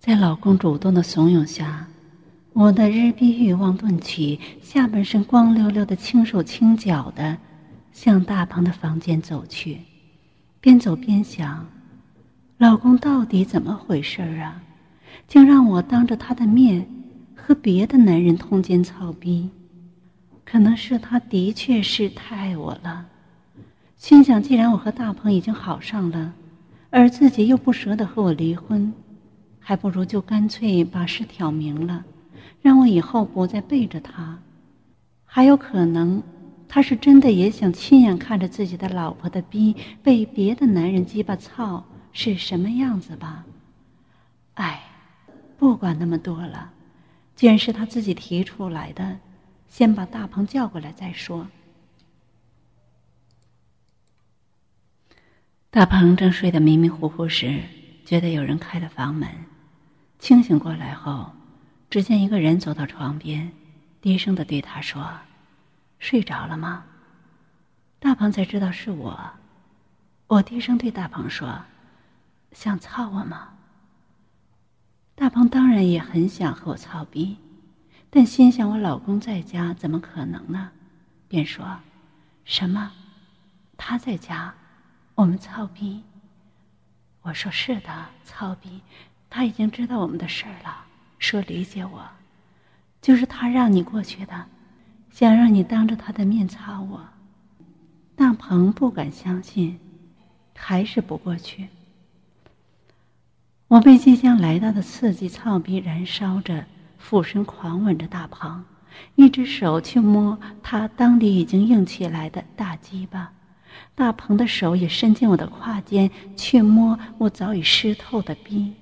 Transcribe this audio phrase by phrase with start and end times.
[0.00, 1.86] 在老公主动的怂恿下，
[2.54, 7.36] 我的日逼欲望顿起，下半身光溜溜的，轻手轻脚的
[7.92, 9.78] 向大鹏的房间走去，
[10.58, 11.66] 边走边想：
[12.56, 14.62] 老公到底怎么回事儿啊？
[15.28, 16.88] 竟让我当着他的面
[17.36, 19.50] 和别的男人通奸操逼？
[20.46, 23.04] 可能是他的确是太爱我了。
[23.98, 26.32] 心想，既然我和大鹏已经好上了，
[26.88, 28.90] 而自己又不舍得和我离婚。
[29.70, 32.04] 还不如就干脆把事挑明了，
[32.60, 34.36] 让我以后不再背着他。
[35.24, 36.20] 还有可能，
[36.66, 43.46] 他是真的也想亲眼看着自己的老婆的逼被别的男人鸡巴操是什么样子吧。
[44.54, 44.82] 哎，
[45.56, 46.72] 不管那么多了，
[47.36, 49.20] 既然是他自己提出来的，
[49.68, 51.46] 先把大鹏叫过来再说。
[55.70, 57.60] 大鹏正睡得迷迷糊糊时，
[58.04, 59.28] 觉得有人开了房门。
[60.20, 61.32] 清醒过来后，
[61.88, 63.50] 只见一个人走到床边，
[64.02, 65.10] 低声的对他说
[65.98, 66.84] ：“睡着了吗？”
[67.98, 69.18] 大鹏才知道是我，
[70.26, 71.62] 我低声对大鹏说
[72.52, 73.48] ：“想操我吗？”
[75.16, 77.38] 大鹏当然也很想和我操逼，
[78.10, 80.70] 但心想我老公在家，怎么可能呢？
[81.28, 81.78] 便说
[82.44, 82.92] ：“什么？
[83.78, 84.54] 他在家，
[85.14, 86.04] 我们操逼？”
[87.22, 88.82] 我说：“是的，操逼。”
[89.30, 90.84] 他已经知道我们的事儿了，
[91.20, 92.02] 说理解我，
[93.00, 94.46] 就是他让你过去的，
[95.10, 97.00] 想让你当着他的面操我。
[98.16, 99.78] 大鹏不敢相信，
[100.56, 101.68] 还是不过去。
[103.68, 106.66] 我被即将来到的刺激操逼燃烧着，
[106.98, 108.64] 俯身狂吻着大鹏，
[109.14, 113.32] 一只手去摸他裆里已经硬起来的大鸡巴，
[113.94, 118.74] 大鹏的手也伸进我的胯间去摸我早已湿透的逼。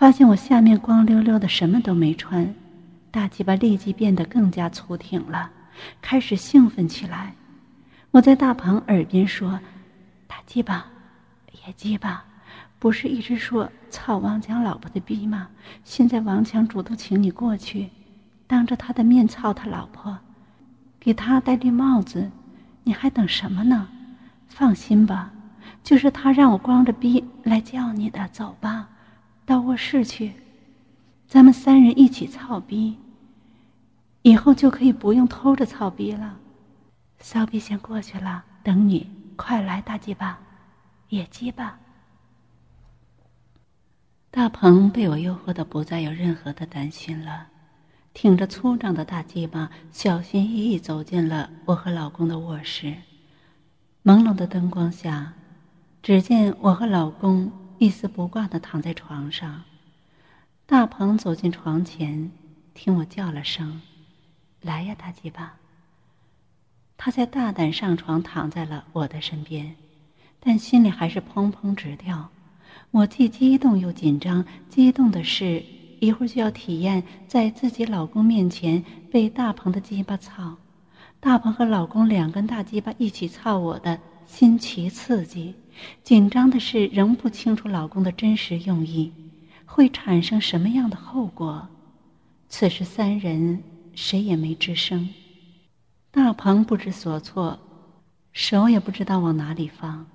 [0.00, 2.54] 发现我下面光溜溜的，什么都没穿，
[3.10, 5.50] 大鸡巴立即变得更加粗挺了，
[6.00, 7.34] 开始兴奋起来。
[8.10, 9.60] 我在大鹏耳边说
[10.26, 10.86] ：“大鸡巴，
[11.66, 12.24] 野鸡巴，
[12.78, 15.48] 不是一直说操王强老婆的逼吗？
[15.84, 17.90] 现在王强主动请你过去，
[18.46, 20.16] 当着他的面操他老婆，
[20.98, 22.30] 给他戴绿帽子，
[22.84, 23.86] 你还等什么呢？
[24.48, 25.30] 放心吧，
[25.84, 28.88] 就是他让我光着逼来叫你的，走吧。”
[29.50, 30.32] 到卧室去，
[31.26, 32.96] 咱们三人一起操逼。
[34.22, 36.38] 以后就可以不用偷着操逼了。
[37.18, 40.38] 骚逼先过去了，等你，快来，大鸡巴，
[41.08, 41.80] 野鸡巴。
[44.30, 47.48] 大鹏被我诱惑的不再有任何的担心了，
[48.14, 52.94] 挺着粗壮的大鸡巴，小心翼翼走进了我和老公的卧室。
[54.04, 55.32] 朦胧的灯光下，
[56.04, 57.50] 只见我和老公。
[57.80, 59.62] 一丝不挂的躺在床上，
[60.66, 62.30] 大鹏走进床前，
[62.74, 63.80] 听我叫了声
[64.60, 65.54] ：“来呀，大鸡巴。”
[66.98, 69.74] 他才大胆上床，躺在了我的身边，
[70.38, 72.28] 但心里还是砰砰直跳。
[72.90, 75.64] 我既激动又紧张，激动的是
[76.00, 80.58] 一会儿就要体验在自己老公面前被大鹏的鸡巴操，
[81.18, 83.98] 大鹏和老公两根大鸡巴一起操我的
[84.32, 85.52] 新奇刺激。
[86.04, 89.12] 紧张的是，仍不清楚老公的真实用意，
[89.66, 91.66] 会产生什么样的后果。
[92.48, 93.60] 此时三人
[93.92, 95.08] 谁也没吱声。
[96.12, 97.58] 大鹏不知所措，
[98.32, 100.06] 手也不知道往哪里放。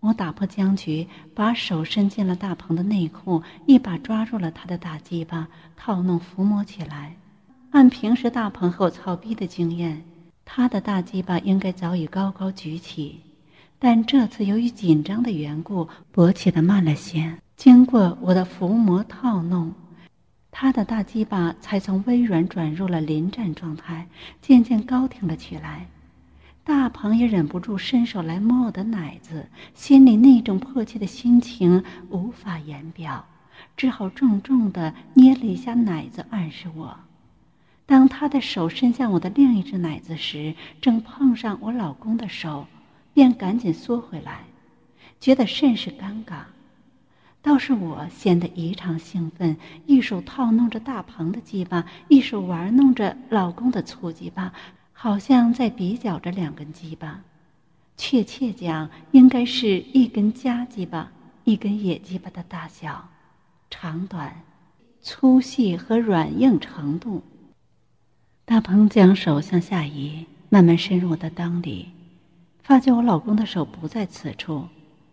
[0.00, 7.14] 我打破僵局，把手伸进了大鹏的内裤，一把抓住了他的大鸡巴，套弄抚摸起来。
[7.72, 10.02] 按平时大鹏和我操逼的经验，
[10.50, 13.20] 他的大鸡巴应该早已高高举起。
[13.78, 17.38] 但这次由于紧张的缘故，勃起的慢了些。
[17.54, 19.74] 经过我的伏魔套弄，
[20.50, 24.08] 他的大鸡巴才从微软转入了临战状态，
[24.40, 25.86] 渐渐高挺了起来。
[26.64, 33.22] 大鹏也忍不住伸手来摸我的奶子，心里那种迫切的心情无法言表，
[33.76, 36.96] 只好重重的捏了一下奶子，暗示我。
[37.88, 42.66] 当他的手伸向我的另一只奶子时，正碰上我老公的手。
[43.14, 44.44] 便赶紧缩回来，
[45.18, 46.42] 觉得甚是尴尬。
[47.42, 49.56] 倒是我显得异常兴奋，
[49.86, 54.52] 一手套弄着大鹏的鸡巴，一手玩弄着老公的粗鸡巴，
[54.92, 57.20] 好像在比较着两根鸡巴。
[57.96, 61.10] 确切讲，应该是一根夹鸡巴，
[61.42, 63.08] 一根野鸡巴的大小、
[63.68, 64.42] 长短、
[65.00, 67.20] 粗细和软硬程度。
[68.48, 71.90] 大鹏将手向下移，慢慢深入我的裆里。
[72.62, 74.64] 发觉我老公的手不在此处，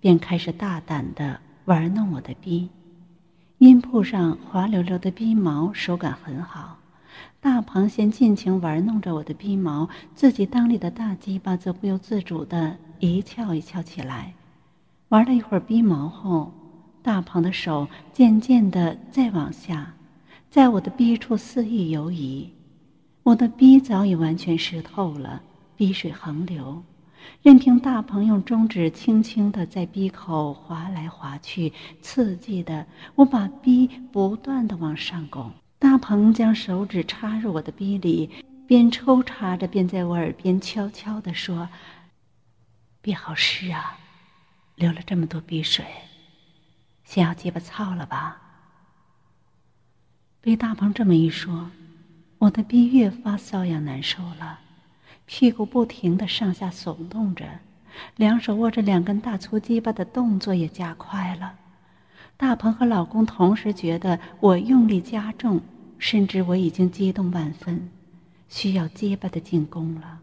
[0.00, 2.70] 便开始大胆的玩弄我的逼，
[3.58, 6.78] 阴铺上滑溜溜的逼毛手感很好。
[7.38, 14.32] 大鹏先尽情玩弄着我的逼毛，自己裆里的大鸡巴则不由自主的一翘一翘起来。
[15.10, 16.50] 玩了一会儿逼毛后，
[17.02, 19.92] 大鹏的手渐渐的再往下，
[20.48, 22.50] 在我的逼处肆意游移。
[23.28, 25.42] 我的逼早已完全湿透了，
[25.76, 26.82] 逼水横流，
[27.42, 31.70] 任凭大鹏用中指轻轻的在逼口划来划去，
[32.00, 32.86] 刺激的
[33.16, 35.52] 我把逼不断的往上拱。
[35.78, 38.30] 大鹏将手指插入我的逼里，
[38.66, 41.68] 边抽插着，边在我耳边悄悄的说
[43.02, 43.98] ：“逼好湿啊，
[44.74, 45.84] 流了这么多逼水，
[47.04, 48.40] 先要鸡巴操了吧？”
[50.40, 51.70] 被大鹏这么一说，
[52.38, 54.60] 我的逼越发瘙痒难受了，
[55.26, 57.44] 屁股不停的上下耸动着，
[58.16, 61.54] 两手握着两根大粗鸡巴的动作也加快了。
[62.36, 65.60] 大鹏和老公同时觉得我用力加重，
[65.98, 67.90] 甚至我已经激动万分，
[68.48, 70.20] 需要结巴的进攻了。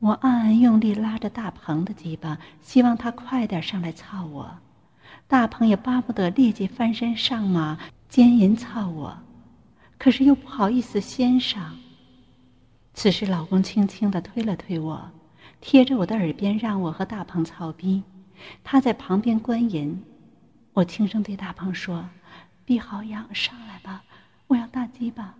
[0.00, 4.50] 我暗暗用力拉着大鹏的鸡巴，希望他快点上来操我。
[5.28, 9.16] 大鹏也巴不得立即翻身上马，奸淫操我，
[10.00, 11.76] 可是又不好意思先上。
[12.94, 15.10] 此时，老公轻轻的推了推我，
[15.60, 18.02] 贴着我的耳边让我和大鹏操逼，
[18.64, 20.02] 他在旁边观淫。
[20.72, 22.08] 我轻声对大鹏说
[22.64, 24.02] ：“逼好痒，上来吧，
[24.46, 25.34] 我要大鸡巴，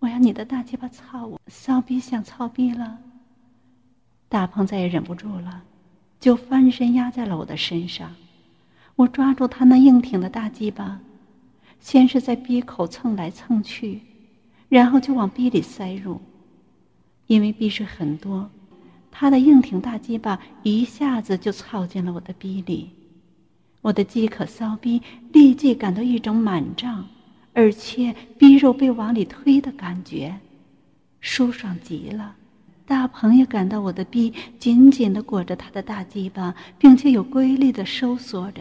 [0.00, 2.98] 我要你的大鸡巴操我，骚逼想操逼了。”
[4.28, 5.62] 大鹏再也忍不住了，
[6.20, 8.14] 就翻身压在了我的身上。
[8.96, 11.00] 我抓住他那硬挺的大鸡巴，
[11.80, 14.00] 先是在逼口蹭来蹭去，
[14.68, 16.20] 然后就往逼里塞入。
[17.26, 18.50] 因为逼水很多，
[19.10, 22.90] 他的硬挺大鸡巴一下子就操进了我的逼里。
[23.82, 25.00] 我的饥渴骚逼
[25.32, 27.06] 立即感到一种满胀，
[27.54, 30.38] 而且逼肉被往里推的感觉，
[31.20, 32.36] 舒爽极了。
[32.84, 38.60] 大鹏也感到我的逼紧紧的裹着他的大鸡巴，并且有规律的收缩着。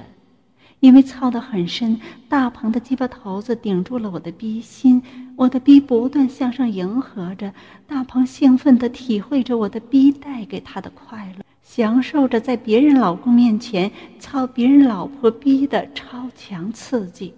[0.80, 5.02] 因为操得很深，大鹏的鸡巴头子顶住了我的逼心，
[5.36, 7.54] 我的逼不断向上迎合着。
[7.86, 11.44] 大鹏兴奋地体会着我的逼带给他的快乐。
[11.62, 17.32] 享受着在别人老公面前操别人老婆逼的超强刺激，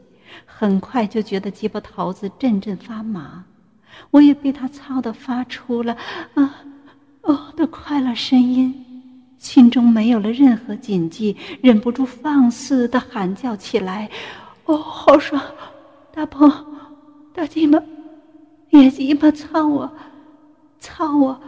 [0.46, 3.44] 很快就觉得鸡巴头子阵阵发麻，
[4.10, 5.98] 我也被他操的发出了
[6.36, 6.64] 啊
[7.24, 8.91] 哦的快乐声音，
[9.42, 14.08] 心中没有了任何谨记，忍不住放肆的喊叫起来
[14.66, 15.42] ：“哦，好爽！
[16.14, 16.48] 大鹏，
[17.34, 17.82] 大鸡巴，
[18.70, 19.92] 野鸡巴操我，
[20.80, 21.42] 操我，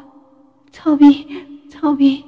[0.72, 1.28] 操逼，
[1.70, 2.26] 操逼！”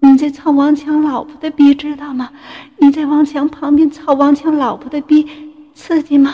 [0.00, 2.32] 你在操王强老婆的逼，知道吗？
[2.78, 5.26] 你在王强旁边操王强老婆的逼，
[5.74, 6.32] 刺激吗？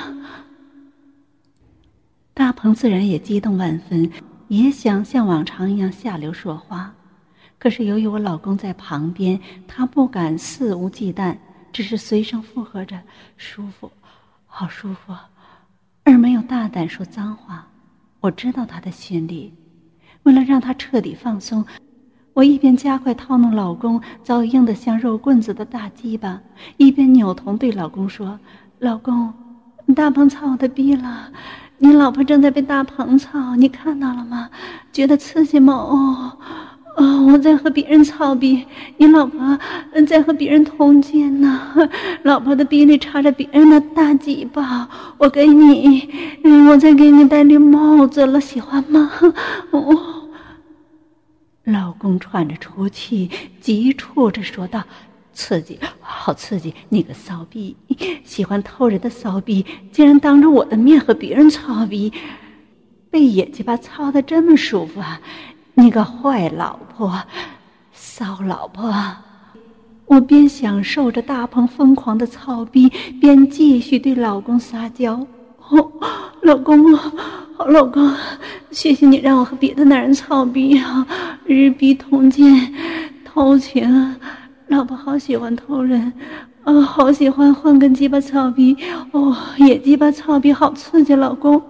[2.33, 4.09] 大鹏自然也激动万分，
[4.47, 6.95] 也想像往常一样下流说话，
[7.63, 9.39] 可是由于我老公在旁边，
[9.69, 11.37] 他不敢肆无忌惮，
[11.73, 13.01] 只是随声附和着
[13.39, 13.89] ：“舒服，
[14.49, 15.15] 好舒服。”
[16.03, 17.65] 而没有大胆说脏话。
[18.19, 19.55] 我知道他的心里，
[20.25, 21.65] 为了让他彻底放松。
[22.33, 26.41] 我一边加快套弄老公早已硬得像肉棍子的大鸡巴，
[26.79, 28.41] 一边扭头对老公说
[28.81, 29.33] ：“老公，
[29.95, 31.31] 大鹏操的逼了，
[31.79, 34.51] 你老婆正在被大鹏操，你看到了吗？
[34.93, 35.75] 觉得刺激吗？
[35.75, 36.37] 哦，
[36.97, 38.67] 哦，我在和别人操逼，
[38.99, 39.59] 你老婆
[40.07, 41.61] 在和别人通奸呢，
[42.23, 46.09] 老婆的逼里插着别人的大鸡巴，我给你，
[46.69, 49.11] 我再给你戴绿帽子了，喜欢吗？
[49.71, 50.29] 哦。”
[51.65, 53.31] 老公喘着粗气，
[53.61, 54.83] 急促着说道
[55.33, 56.75] ：“刺激，好刺激！
[56.89, 57.77] 你个骚逼，
[58.25, 62.13] 喜欢偷人的骚逼，竟然当着我的面和别人操逼，
[63.11, 65.21] 被野鸡巴操的这么舒服啊！
[65.75, 67.23] 你个坏老婆，
[67.93, 68.93] 骚老婆！”
[70.07, 72.89] 我边享受着大鹏疯狂的操逼，
[73.21, 75.27] 边继续对老公撒娇：“，
[76.43, 77.13] 老公啊！”
[77.57, 78.13] 好老公，
[78.71, 81.07] 谢谢你让我和别的男人操逼啊，
[81.47, 82.75] 日逼同奸，
[83.25, 84.17] 偷情。
[84.67, 86.13] 老婆好喜欢偷人，
[86.65, 88.77] 啊，好喜欢换根鸡巴草皮，
[89.11, 91.13] 哦，野鸡巴草皮好刺激。
[91.17, 91.61] 老公，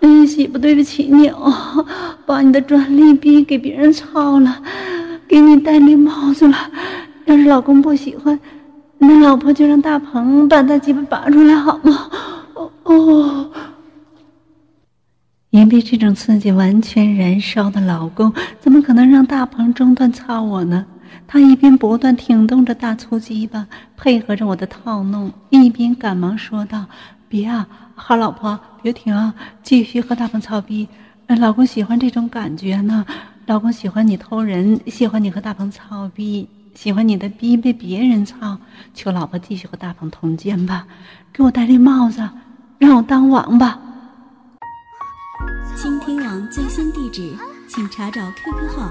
[0.00, 1.86] 嗯，媳妇对不起你哦，
[2.26, 4.60] 把你的专利逼给别人操了，
[5.28, 6.56] 给你戴绿帽子了。
[7.26, 8.38] 要是老公不喜欢，
[8.98, 12.10] 那老婆就让大鹏把他鸡巴拔出来好吗？
[12.54, 13.50] 哦哦。
[15.50, 20.84] 因为这种刺激完全燃烧的老公，怎么可能让大鹏中断操我呢？
[21.26, 26.86] 他一边不断挺动着大粗鸡巴，配合着我的套弄，一边赶忙说道
[27.28, 30.88] ：“别啊，好老婆，别停，继续和大鹏操逼。
[31.26, 33.06] 老公喜欢这种感觉呢，
[33.46, 38.58] 老公喜欢你偷人，喜欢你和大鹏操逼，喜欢你的逼被别人操。
[38.94, 40.86] 求老婆继续和大鹏通奸吧，
[41.32, 42.28] 给我戴绿帽子，
[42.78, 43.78] 让我当王八。”
[45.76, 47.32] 倾听网最新地址，
[47.68, 48.90] 请查找 QQ 号